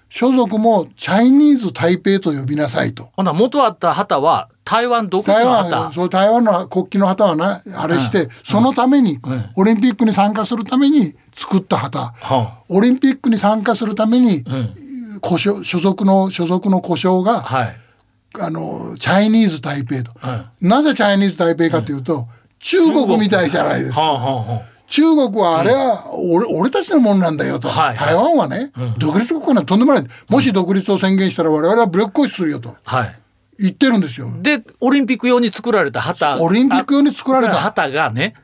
[0.08, 3.10] 所属もチャイニーズ台北と呼びなさいと。
[3.14, 5.92] ほんなら元あった旗は台湾独自台の湾旗。
[5.92, 9.18] そう台湾の国旗の旗はなあれして、そのために、
[9.56, 14.44] オリンピックに参加するために作った旗、はオリンピックに参加するために、ん。
[15.20, 17.76] 故障所属の所属の故障が、はい。
[18.40, 22.26] あのチャイニーズ台北と、はなぜチャイニーズ台北かというと、
[22.58, 23.18] 中国。
[23.18, 24.00] みたいじゃないですか。
[24.00, 24.62] はあはあは
[24.94, 28.06] 中国はあれは俺,、俺たちのものなんだよと、はいはい。
[28.10, 30.06] 台湾はね、独立国なんてとんでもない。
[30.28, 32.76] もし独立を宣言したら我々は武力行使するよと。
[32.84, 32.96] あ。
[32.98, 33.20] はい。
[33.58, 34.32] 言ってるんですよ。
[34.40, 36.40] でオリンピック用に作られた旗。
[36.40, 37.54] オリンピック用に作られた。
[37.54, 38.34] あ旗がね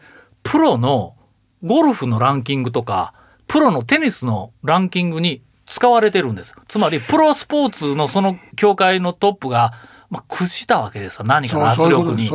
[0.42, 1.14] プロの
[1.62, 3.14] ゴルフのランキングとか
[3.46, 6.52] プロのテニスのランキングに使われてるんです。
[6.66, 9.72] つまりプロスポーツのその協会のトップが、
[10.10, 12.28] まあ、屈したわけですよ何かの圧力に。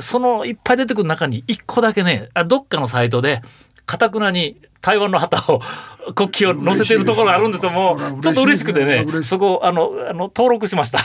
[0.00, 3.42] そのいっぱい出てくる中に一個だけねあどっかのサイトで
[3.86, 5.60] かたくなに台湾の旗を
[6.14, 7.70] 国旗を載せてるところがあるんですよ。
[7.70, 10.98] もちょっと嬉しくてねそこあのあの登録しました。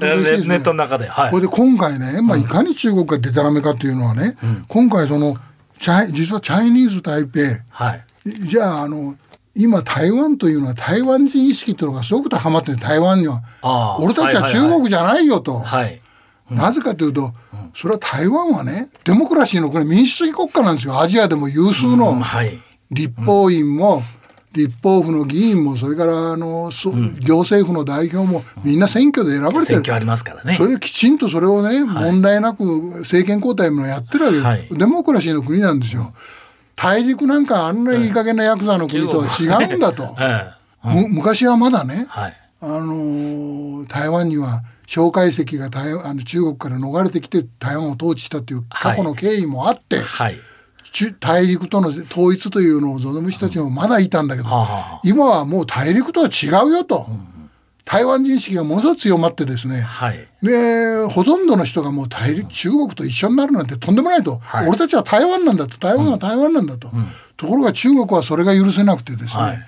[0.00, 1.30] ネ ネットの中ではい。
[1.30, 4.36] これで今回ね、まあ、いかに中国がデタラメかというのはね、
[4.68, 5.36] 今回その
[5.78, 8.04] チャイ実はチャイニーズ台北はい。
[8.26, 9.14] じゃああの
[9.54, 12.78] 今台湾というのは台湾人意識というのがすごく高まってる。
[12.78, 13.42] 台湾には
[14.00, 15.58] 俺たちは中国じゃないよと。
[15.58, 16.00] はい
[16.50, 17.32] なぜかというと、
[17.74, 21.00] それは台湾はねデモクラシーのこれ民主主義国家なんですよ。
[21.00, 22.58] アジアでも有数のはい。
[22.90, 24.02] 立法院も、
[24.52, 29.64] 立法府の議員もそれからあの、そ行政府の代表もみんな選挙で選ばれてる。
[29.66, 30.54] 選挙ありますからね。
[30.56, 32.64] それできちんとそれをね、問題なく
[32.98, 34.68] 政権交代もやってるわけです、はい。
[34.70, 36.12] デモクラシーの国なんですよ。
[36.76, 40.16] 大陸なんかあんないい加減なヤクザの国とは違うんだと。
[41.08, 42.36] 昔はまだね、はい。
[42.60, 50.38] あのー台湾には蒋介石が台湾あの中国から逃れてきて台湾を統治したという過去の経緯もあって、はい。
[50.92, 54.48] 中大陸との統一というのを望む人たちもまだいたんだけど、
[55.02, 57.06] 今はもう大陸とは違うよと、
[57.84, 60.26] 台湾人意識がものすごく強まってですね、あはい。
[60.42, 64.68] でほとんどの人がもう大陸中国と一緒になるなんてとんでもないと、はい。
[64.68, 65.76] 俺たちは台湾なんだと。
[65.78, 66.90] 台湾は台湾なんだと、
[67.36, 69.58] ところが中国はそれが許せなくてですね、はい。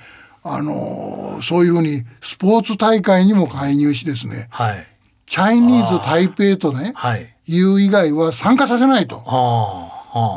[0.44, 4.86] あのーそういうふうにスポーツ大会にも介入しですねはい。
[5.26, 7.34] チャイニーズ台北とねはい。
[7.46, 9.22] 言う以外は参加させないと。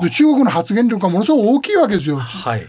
[0.04, 2.18] で中国の発言力がものすごく大きいわけですよ。
[2.18, 2.68] あはい。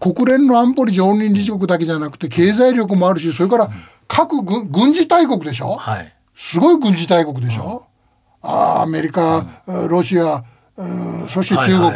[0.00, 3.70] 国連の安保理常任理事国だけじゃなくて経済力もあるしそれから
[4.08, 5.76] 各軍軍事大国でしょ？
[5.76, 6.12] はい。
[6.36, 7.86] すごい軍事大国でしょ、
[8.42, 10.44] あーアメリカ、ロシア、
[10.76, 11.92] うんそして中国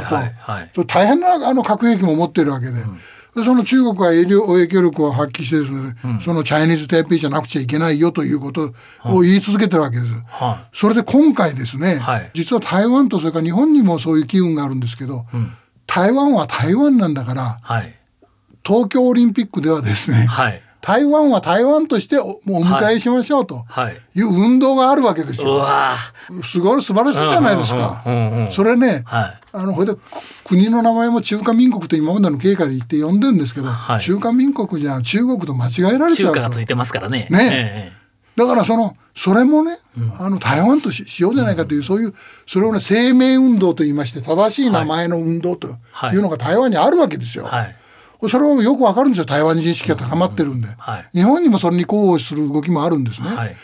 [0.75, 2.73] と、と大変なあの核兵器も持っているわけで。
[3.35, 4.27] でその中国は影
[4.69, 10.13] 響力を発揮してですね、そのチャイニーズ台北じゃなくちゃいけないよということを言い続けてるわけです。
[10.27, 12.31] はそれで今回ですね、はい。
[12.35, 15.25] 実は台湾とそれから日本にもそういう機運があるんですけど、
[15.87, 17.95] 台湾は台湾なんだからはい。
[18.67, 23.65] 東京オリンピックではですね、はい台湾は台湾としておもうお迎えしましょうと。
[23.69, 24.01] はい。
[24.15, 24.23] い。
[24.23, 25.55] う運動があるわけですうよ。
[25.55, 25.97] わ
[26.45, 28.03] すごい素晴らしいじゃないですか。
[28.53, 29.41] それね、はい。
[29.53, 30.01] あのこれでく
[30.45, 34.03] 国の名前も中華民国と今までの経過で言って呼んでるんですけど、はい。
[34.03, 36.35] 中華民国じゃ中国と間違えられちゃうと。
[36.35, 37.29] 中華がついてますからね。
[37.31, 37.93] ね。
[37.97, 38.03] え
[38.35, 39.79] だからそのそれもね、
[40.19, 42.15] あの台湾とししようじゃないかという、そういう
[42.47, 47.45] それをね生命運動と言いまして正しい名前の運動とはいいうのが台湾にあるわけですよ。
[47.47, 47.77] えはい
[48.29, 49.25] それをよくわかるんですよ。
[49.25, 51.09] 台湾人意識が高まってるんで、はい。
[51.15, 53.29] 日本にもそれに抗議する動きもあるんですね。
[53.29, 53.57] はい。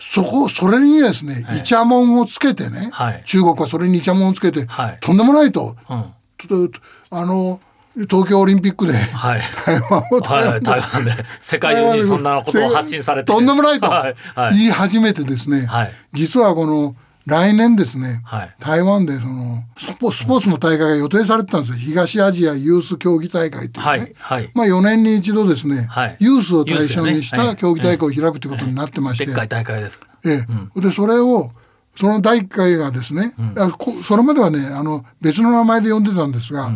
[0.00, 3.22] そこそれにですね、イチャモンをつけてね、はい。
[3.26, 4.98] 中国はそれにイチャモンをつけて、はい。
[5.00, 5.76] とんでもないと。
[5.88, 6.14] うん。
[6.36, 7.60] ととあの
[7.94, 9.40] 東京オリンピックではい。
[9.64, 13.32] 台湾をはいはい、台湾で世界中にそんなことを発信されて。
[13.32, 13.88] とんでもないと
[14.50, 15.92] 言い始めてですね、はい。
[16.12, 18.54] 実はこの来年ですね、はい。
[18.60, 21.78] 台湾でそのスポスポーツの大会が予定されてたんですよ。
[21.78, 24.50] 東アジアユース競技大会っていうね、はいはい。
[24.54, 26.16] まあ、4年に一度ですね、はい。
[26.20, 30.00] ユースを対象にした競技大会を開くということになってまして、でっかい大会です。
[30.24, 30.44] え
[30.76, 30.80] え。
[30.80, 31.50] でそれを
[31.96, 36.70] その第1回がですね、あこそれまではねあの別の名前で呼んでたんですが、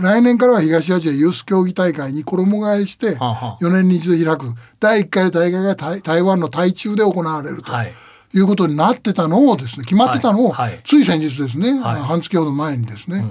[0.00, 3.64] 来年からは東アジアユース競技大会に衣替えしてはあはあ。
[3.64, 4.54] 4年に一度開く。
[4.80, 7.70] 第1回大会が台台湾の台中で行われると。
[7.70, 7.92] はい。
[8.38, 10.70] い、うことになってたのをですね決まってたのを、はい。
[10.72, 12.00] はいつい先日ですね、はい。
[12.00, 13.24] 半月ほど前にですね、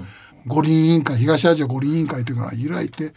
[0.46, 3.12] 五輪委員会東アジア五輪委員会というのが開いて、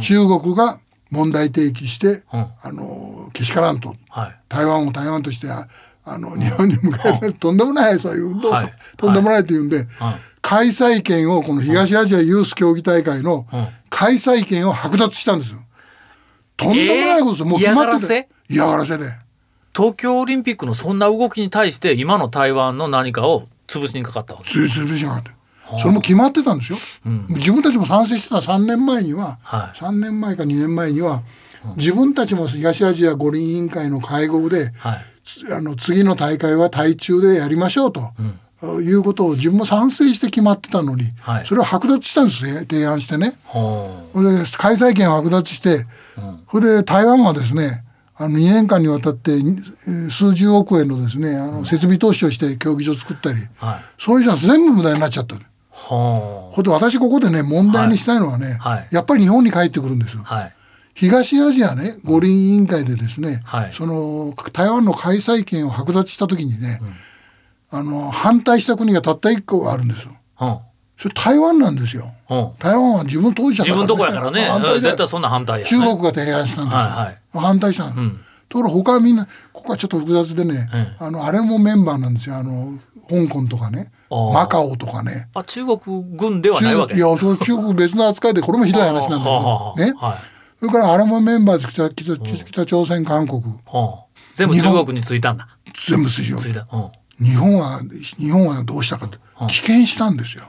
[0.00, 2.46] 中国が問題提起して、うん。
[2.62, 3.96] あのけしからんと。
[4.08, 4.40] はい。
[4.48, 5.68] 台湾を台湾としてあ
[6.04, 8.72] あの日本に迎えられるとんでもないそういう運動、はい。
[8.96, 9.86] とんでもないというんで、
[10.40, 13.68] 開催権をこの東アジアユース競技大会のうん。
[13.90, 15.58] 開催権を剥奪したんですよ。
[16.56, 17.46] とんでもないことですよ。
[17.46, 18.28] えーもう決まってて。
[18.48, 19.04] 嫌嫌がらせで。
[19.74, 24.50] 東京オリンピックのそんな動きに対して今の台湾の何かを潰しにかかったわけ？
[24.50, 25.32] ついついしなかった。
[25.78, 26.78] それも決まってたんですよ。
[27.30, 28.36] 自分たちも賛成してた。
[28.36, 29.78] 3年前には、はい。
[29.78, 31.22] 3年前か2年前には、
[31.76, 35.04] 自分たちも東アジア五輪委員会の会合で、はい。
[35.24, 38.12] つあの次の大会は台中でやりましょうと、
[38.82, 41.46] いうことを自分も賛成して決まってたのに、はい。
[41.46, 42.66] それを剥奪したんですね。
[42.68, 43.30] 提案してね。
[43.30, 43.36] で
[44.58, 45.86] 開催権を剥奪して、
[46.50, 47.82] それで台湾はですね
[48.14, 53.48] あの2年間にわたってえー数十億円のですねあの設備投資をして競技場を作ったり、う。
[53.56, 53.80] はい。
[53.98, 55.36] そういうのは全部無駄になっちゃった。
[55.70, 60.24] ほほんで私ここでね問題にしたいのはね、はいはいやっぱり日本に帰ってくるんですよう。。
[60.24, 60.54] はい。
[60.94, 66.80] 東アジアね五輪委員会でですね、はいその台湾の開催権を剥奪した時にね、
[67.70, 70.12] あの反対した国がたった一個あるんですよ。
[71.04, 71.08] うん。
[71.08, 72.12] それ台湾なんですよ。
[72.30, 72.52] うん。
[72.58, 74.48] 台湾は自分当事者だ自分とこやからね。
[74.80, 75.64] 絶対そんな反対。
[75.64, 76.78] 中国が提案したんですよ。
[76.78, 78.00] はいはい反対したんです。
[78.00, 82.36] うんところが他はみんなここはちょっと複雑でね、あのあれもメンバーなんですよ。
[82.36, 85.28] あの香港とかね、マカオとかね。
[85.32, 85.78] あ、中国
[86.16, 89.94] 軍ではないわけ中いや、その中国別の扱いでこれもひどい話なんだけど、あね。
[89.96, 90.18] はい。
[90.60, 93.42] それからあれもメンバーで北北北北朝鮮韓国
[94.34, 95.48] 全部中国についたんだ。
[95.74, 96.66] 全部水曜ついた。
[96.70, 96.78] う
[97.22, 97.24] ん。
[97.24, 97.80] 日本は
[98.18, 100.44] 日本はどうしたかと棄権したんですよ。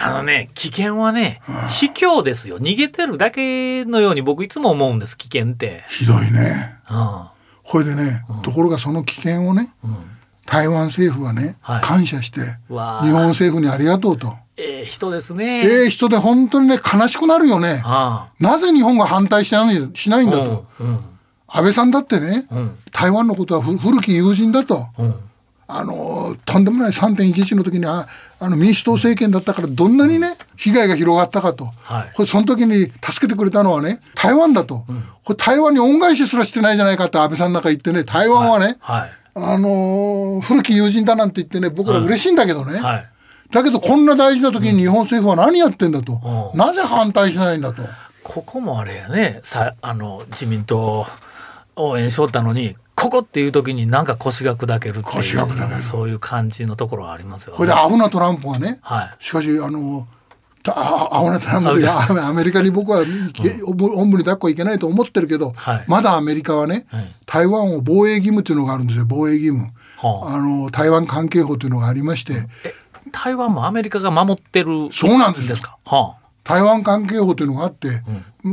[0.00, 2.58] あのね、危険はね、卑怯ですよ。
[2.60, 5.82] 逃げてるだけのように僕いつも思うんです、危険って。
[5.90, 6.76] ひどいね。
[6.90, 7.24] うん。
[7.64, 9.70] これでね、ところがその危険をね、
[10.46, 14.36] 台湾政府はね、はい感謝して日本政府にありがとうと。
[14.56, 15.66] ええ人ですね。
[15.66, 17.82] ええ人で本当にね悲しくなるよね。
[17.84, 20.32] あなぜ日本が反対しないしないんあ。
[20.32, 20.66] だと。
[20.80, 20.86] うん。
[20.86, 21.04] うん。
[21.46, 24.86] 安倍さんだってね、ん台湾のことはふ古き友人だと。
[25.68, 25.76] うん。
[25.76, 28.08] あのとんでもない3.11の時にあ
[28.40, 32.12] あの民主党政権だったからどんなにね被害が広がったかと、はい。
[32.14, 34.84] これその時に助けてくれたのはね台湾だと、
[35.24, 39.10] これ台湾に恩返しすらしてないじゃないかって安倍さんなんか言ってね台湾はね、はい。
[39.34, 43.08] あの古き友人だなんて言ってね僕ら嬉しいんだけどね、はい。
[43.50, 46.20] だけどこんな大事な時に日本政府は何やってんだと、
[46.52, 46.58] うん。
[46.58, 47.82] なぜ反対しないんだと。
[48.22, 51.06] ここもあれやね、さ、あの、自民党
[51.76, 59.24] 応援しよったのに、ここっていう時になんか腰が砕けるっていうそういう感じのところはありますよこれでアホなトランプはね、はい。
[59.24, 60.08] しかしあの
[60.64, 63.04] アホなトランプであアメリカに僕は、
[63.64, 65.84] おぼおんぶに抱っこいけないと思ってるけど、はい。
[65.86, 69.72] まだアメリカはね、はい台湾を防衛義務というのがあるんですよ防衛義務。
[69.98, 70.36] はあ。
[70.36, 72.74] あの台湾関係法というのがありまして、え
[73.12, 75.56] 台湾もアメリカが守ってるそうなんですよ。
[75.56, 77.88] かは台湾関係法というのがあって、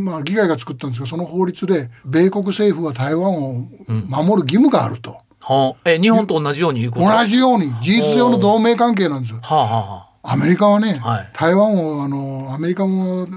[0.04, 7.72] まあ、議会が作ったんですがその法律で米国政府は台湾を守る義務があると、あ、はあ、え日本と同じように同じように。
[7.82, 9.32] 事実上の同盟関係なんです。
[9.34, 9.40] よ。
[9.42, 11.30] はあはあはアメリカはね、はい。
[11.34, 13.28] 台湾をあのアメリカも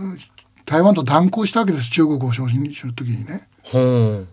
[0.64, 3.49] 台湾と断交したわけです中国を承認するときにね。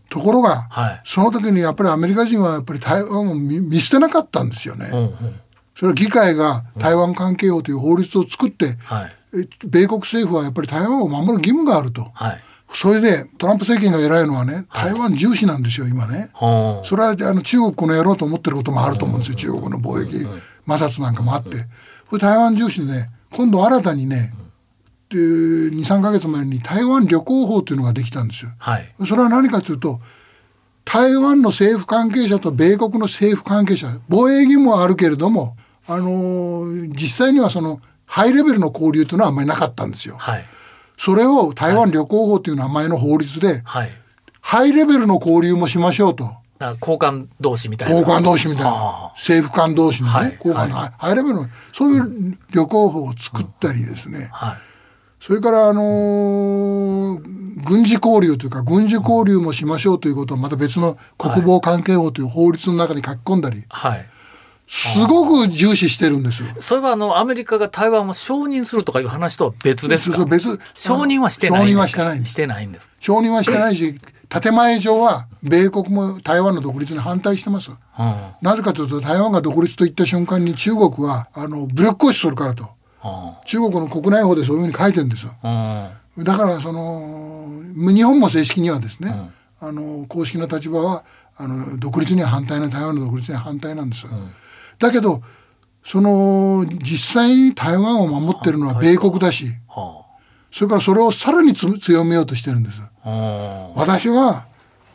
[0.09, 1.01] ところが、はい。
[1.05, 4.87] その時にやっぱりアメリカ人はやっぱり台湾を見見捨てなかったんですよね。
[4.87, 5.33] ほうほう
[5.77, 9.11] それは議会が台湾関係法という法律を作って、はい。
[9.24, 9.24] え
[9.65, 12.11] 米国政府はやっぱり台湾を守る義務があると。
[12.13, 12.43] はい。
[12.73, 16.29] それでトランプ政権が偉いのはね台湾重視なんですよ今ね。
[16.33, 16.87] はあ。
[16.87, 20.19] それはあの中国この野郎と思ってることもあると思うんですよ中国の貿易
[20.67, 21.51] 摩擦なんかもあって。
[22.09, 24.33] これ台湾重視でね今度新たにね
[25.09, 28.51] 23か月前に台湾旅行法というのができたんですよ。
[28.57, 28.93] はい。
[29.07, 30.01] それは何かというと
[30.83, 40.15] 台湾の政府関係者と米国の政府関係者防衛義務はあるけれども、あのー実際にはそのハイレベルの交流というのはあんまりなかったんですよ。
[40.17, 40.45] はい。
[40.97, 43.89] それを台湾旅行法という名前の法律で、はい。
[44.41, 46.31] ハイレベルの交流もしましょうと。
[46.59, 47.95] あ交換同士みたいな。
[47.99, 48.71] 交換同士みたいな。
[48.71, 50.33] あ政府間同士のね、はい。
[50.35, 54.57] 交換の入ればのそういう旅行法を作ったりですね、はい。
[55.19, 64.05] それからあのー軍事交流というか軍事交流もしましょうということをまた別の国防関係法という法律の中に書き込んだり、はい
[64.67, 66.47] すごく重視してるんですよ。
[66.59, 70.25] それはあのアメリカが台湾を承認するとかいう話とは別ですか？
[70.25, 72.29] 別承認はしてないん承認はしてないんです。
[72.31, 77.69] してないんです承認はしてないし建前上は米国も台湾の独立に反対してます。
[77.69, 77.77] うん。
[78.41, 82.69] なぜかというと台湾が独立といった瞬間に中国はあの武力行使するからと。
[83.45, 85.35] 中国の国内法でそういうふうに書いてるんですよ。
[85.43, 85.51] うん。
[85.51, 89.13] うんだからその日本も正式にはですね、
[89.59, 91.03] あの公式な立場は
[91.35, 94.05] あの独立には反対な台湾の独立には反対なんです。
[94.79, 95.21] だけど
[95.85, 99.47] その実際に台湾を守ってるのは米国だし。
[99.67, 100.05] は
[100.51, 102.77] それからそれをさらにつ強めようとしてるんです。
[103.75, 104.45] 私は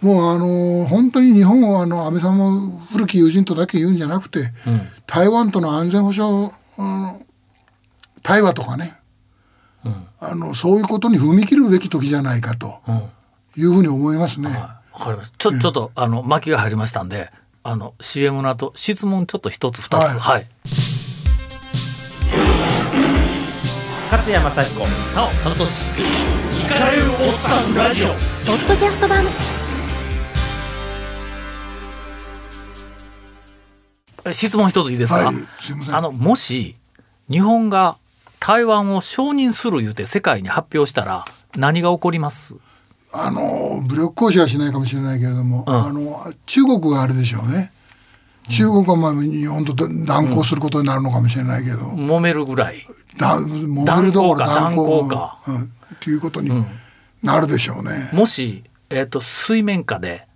[0.01, 4.89] もうあの本当に日本をあの安倍さんも古き友人とだけ言うんじゃなくて、うん。
[5.07, 7.27] 台湾との安全保障、うん
[8.23, 8.99] 対話とかね、
[10.19, 13.11] あのそういうことに踏み切るべき時じゃないかとうん。
[13.57, 14.49] いうふうに思いますね。
[14.49, 15.37] わかりました。
[15.39, 17.31] ちょ、ちょっと、あの、巻きが入りましたんで、
[17.63, 20.03] あの、CM の後、質問ちょっと一つ二つ。
[20.03, 20.19] はい。
[20.19, 20.47] はい。
[24.11, 24.81] 勝山幸子
[25.15, 25.91] なお、ただとし。
[25.91, 28.09] イカれるおっさんラジオ。
[28.09, 28.15] ポ
[28.55, 29.27] ッドキャスト版。
[34.25, 35.35] え質問一ついいですか、はい。
[35.37, 36.77] すあの、もし、
[37.31, 37.99] 日本が
[38.39, 42.55] 台湾を承認する言うて世界に発表したら、何が起こります？
[43.13, 45.75] あの武力行使はしないかもしれないけれども、うん。
[45.75, 47.73] あの中国があれでしょうね。
[48.49, 52.77] 中国はまあ日本と断交することになるのかもしれないけど、揉めるぐらい。
[53.17, 55.41] だ揉めるどころ断交か。
[55.47, 55.69] うん、っ
[56.01, 56.65] ていうことに
[57.23, 58.11] なるでしょうね。
[58.13, 60.27] もし、えっ、と、水面下で、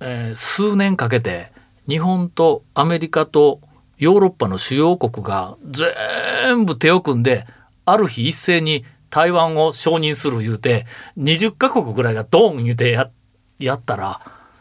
[0.00, 1.52] えー数年かけて、
[1.88, 3.60] 日本とアメリカと
[3.98, 7.44] ヨーロッパの主要国が全部手を組んで、
[7.84, 10.86] ある日一斉に台湾を承認する言うて、
[11.18, 13.10] 20カ国ぐらいがドーン言うてや
[13.58, 14.20] やったら、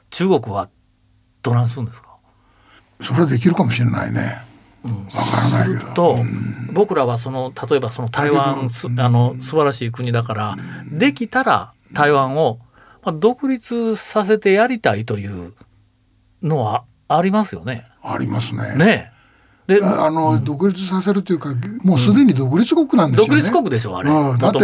[0.10, 0.70] 中国は
[1.42, 2.10] どないするんですか？
[3.02, 4.42] それはできるかもしれないね。
[4.84, 4.92] わ
[5.26, 5.94] からないけど。
[5.94, 6.18] と、
[6.74, 10.56] 僕らはその例えばその台湾すあの素晴らしい国だから
[10.92, 12.60] できたら台湾を、
[13.04, 15.54] まあ、独立させてやりたいという
[16.42, 17.86] のはありますよね。
[18.02, 18.76] ありますね。
[18.76, 19.19] ねえ。
[19.70, 21.54] でああの、独立させるというか、
[21.84, 23.30] もうすでに独立国なんですよね。
[23.30, 24.10] 独立国でしょあれ。
[24.10, 24.60] うん、だって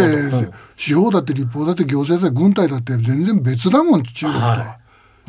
[0.76, 4.56] 司法だって立法だって行政だって軍隊だって全然別だもん中国とは。
[4.56, 4.76] は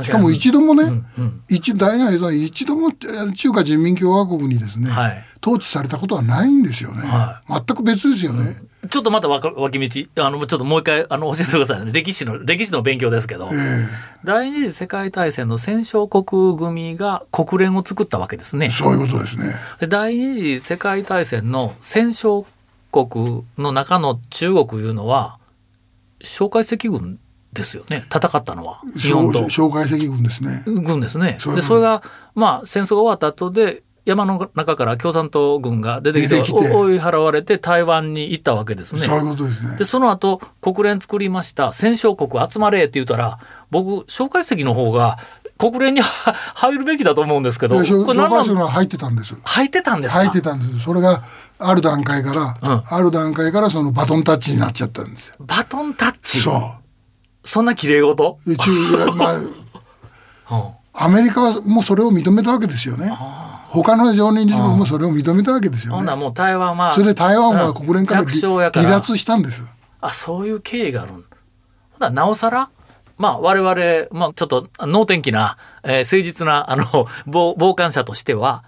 [0.04, 0.84] しかも一度もね、
[1.18, 5.24] うん一大内さん一度もえー中華人民共和国にですね、はい。
[5.42, 7.02] 統治されたことはないんですよね。
[7.02, 8.56] は全く別ですよね。
[8.90, 10.24] ちょっとまた脇道。
[10.24, 11.92] あのちょっともう一回あの教えてくださいね。
[11.92, 13.56] 歴史の歴史の勉強ですけど、え
[14.24, 18.68] 第二次世界大戦の戦勝国組が国連を作ったわけですね。
[18.68, 18.70] え。
[18.72, 19.54] そういうことですね。
[19.80, 22.44] で第二次世界大戦の戦勝
[22.92, 25.40] 国の中の中国いうのは
[26.22, 27.20] 蒋介石軍
[27.58, 30.63] ですよね戦ったのは日本と蒋介石軍ですね。
[30.65, 31.38] 軍ですね。
[31.56, 32.02] でそれが
[32.36, 39.02] まあ戦争が終わった後で山の中から共産党軍が出てきて追い払われて台湾に行ったわけですね。
[39.02, 39.84] そういうことですねで。
[39.84, 43.39] その後国連作りました戦勝国集まれって言ったら
[43.70, 45.17] 僕蒋介石の方が
[45.58, 46.08] 国連には
[46.56, 47.89] 入るべきだと思うんですけどこれ
[48.20, 48.56] 何なん？
[48.56, 49.36] は入ってたんです。
[49.43, 50.20] 入ってたんですか？
[50.22, 50.86] 入ってたんです。
[50.86, 51.24] それが
[51.60, 55.36] ある段階から、うんある段階からそのバトンタッチになっちゃったんですよ。
[55.39, 56.39] バトンタッチ？
[56.39, 56.72] そ
[57.48, 58.50] そんな綺麗事、う。
[58.50, 58.70] で中
[59.16, 59.54] まあ うん
[61.00, 63.12] アメリカはもうそれを認めたわけですよね。
[63.70, 65.98] 他の常任理事国もそれを認めたわけですよね。
[65.98, 69.62] ほんならもう台湾はそれで台湾はうん国連から弱小やから離脱したんです。
[70.02, 71.24] あそういう経緯があるんほん
[72.00, 72.70] ならなおさら？
[73.18, 76.84] まあ我々、まあ、ちょっと能天気な、えー誠実なあの
[77.26, 78.64] 傍傍観者としては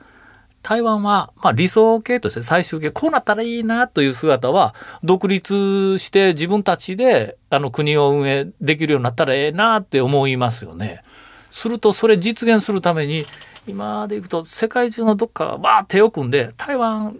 [0.62, 11.04] 台湾は、まあ、理想形として最終形こうなったらいいなという姿は独立して自分たちであの国を運営できるようになったらええなって思いますよね。
[11.52, 13.26] するとそれ実現するために
[13.68, 17.18] 今でいくと世界中のどっかがバーッ手を組んで台湾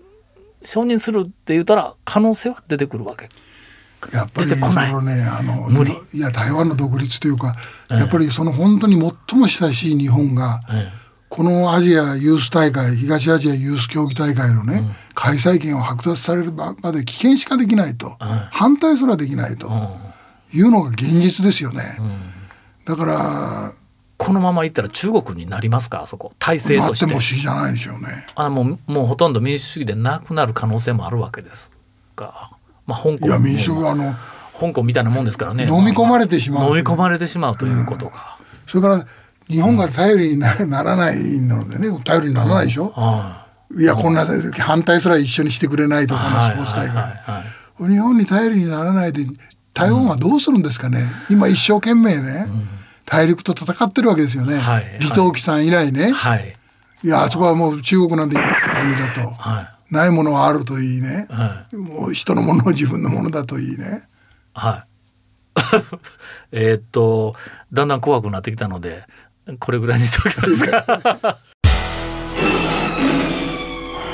[0.64, 3.30] 承認するって言ったら可能性は出てくるわけ。
[4.14, 7.56] やっぱりそのねあの無理いや台湾の独立というか、
[7.90, 10.90] やっぱりその本当に最も親しい日本が、え
[11.30, 18.18] このアジアユース大会東アジアユース競技大会のね、開催権を剥奪されるまで棄権しかできないと、
[18.52, 19.70] 反対すらできないと。
[20.52, 21.84] いうのが現実ですよね。
[22.84, 23.72] だから
[24.18, 26.02] このままいったら中国になりますか？
[26.02, 26.34] あそこ。
[26.40, 26.90] 体制なって。
[26.90, 28.26] としても不思議じゃないでしょうね。
[28.34, 31.70] あもうもうほとんど民主主義でなくなる可能性もあるわけです
[32.16, 32.50] が、
[32.88, 34.16] まあ、香港いや民主あの
[34.60, 35.66] 香港みたいなもんですからね。
[35.66, 39.06] 飲み込まれてしまう飲み込まれてしまうということか、それから
[39.50, 43.48] 日本が頼りになならないのでね頼りにならないでしょ、は
[43.78, 44.26] いやこんな
[44.58, 46.96] 反対すら一緒にしてくれないとかいなスポーツ大会。
[46.96, 49.26] はい日本に頼りにならないで
[49.74, 52.48] 台湾はどうするんですかね、今一生懸命ね、
[53.06, 54.84] 大陸と戦ってるわけですよね、はい。
[55.00, 56.56] 李登輝さん以来ね、はい。
[57.04, 58.46] い、やあそこはもう中国なんて国
[58.98, 59.94] だと、はい。
[59.94, 61.76] ないものはあるといいね、はい。
[61.76, 64.04] もう人のものを自分のものだといいね。
[64.54, 64.90] はい。
[66.52, 67.36] えーっと
[67.72, 69.04] だんだん怖くなってきたので
[69.58, 71.40] これぐらいにしておきますか。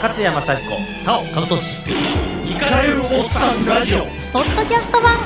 [0.01, 1.05] 勝山幸子。
[1.05, 1.91] なお金俊。
[2.45, 4.05] イカれるおっさんラジオ。
[4.31, 5.17] ポッドキャスト版。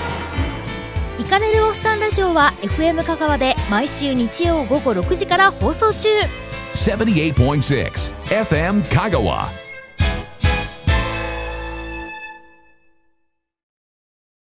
[1.20, 6.08] イカれるおっさんラジオは FM 香川で毎週日曜午後6時から放送中。
[6.74, 9.69] 78.6 FM Kagawa.